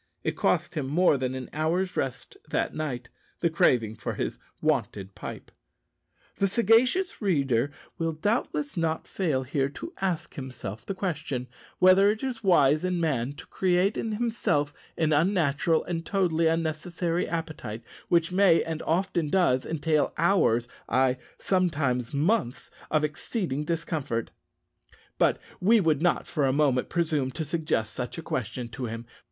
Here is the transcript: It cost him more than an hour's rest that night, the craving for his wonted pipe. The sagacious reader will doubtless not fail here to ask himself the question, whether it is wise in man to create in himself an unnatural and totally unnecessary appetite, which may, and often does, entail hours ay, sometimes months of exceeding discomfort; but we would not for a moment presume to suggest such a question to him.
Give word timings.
It 0.23 0.35
cost 0.35 0.73
him 0.73 0.87
more 0.87 1.15
than 1.15 1.35
an 1.35 1.47
hour's 1.53 1.95
rest 1.95 2.35
that 2.49 2.73
night, 2.73 3.09
the 3.41 3.51
craving 3.51 3.93
for 3.93 4.15
his 4.15 4.39
wonted 4.59 5.13
pipe. 5.13 5.51
The 6.37 6.47
sagacious 6.47 7.21
reader 7.21 7.69
will 7.99 8.11
doubtless 8.13 8.75
not 8.75 9.07
fail 9.07 9.43
here 9.43 9.69
to 9.69 9.93
ask 10.01 10.33
himself 10.33 10.83
the 10.87 10.95
question, 10.95 11.47
whether 11.77 12.09
it 12.09 12.23
is 12.23 12.43
wise 12.43 12.83
in 12.83 12.99
man 12.99 13.33
to 13.33 13.45
create 13.45 13.95
in 13.95 14.13
himself 14.13 14.73
an 14.97 15.13
unnatural 15.13 15.83
and 15.83 16.03
totally 16.03 16.47
unnecessary 16.47 17.27
appetite, 17.29 17.83
which 18.09 18.31
may, 18.31 18.63
and 18.63 18.81
often 18.81 19.27
does, 19.27 19.67
entail 19.67 20.13
hours 20.17 20.67
ay, 20.89 21.17
sometimes 21.37 22.11
months 22.11 22.71
of 22.89 23.03
exceeding 23.03 23.65
discomfort; 23.65 24.31
but 25.19 25.37
we 25.59 25.79
would 25.79 26.01
not 26.01 26.25
for 26.25 26.47
a 26.47 26.51
moment 26.51 26.89
presume 26.89 27.29
to 27.29 27.45
suggest 27.45 27.93
such 27.93 28.17
a 28.17 28.23
question 28.23 28.67
to 28.67 28.85
him. 28.87 29.05